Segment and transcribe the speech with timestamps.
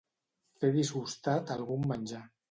[0.61, 2.23] Fer disgustat algun menjar.